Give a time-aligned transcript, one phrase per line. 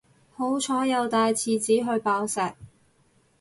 [0.33, 2.53] 好彩有帶廁紙去爆石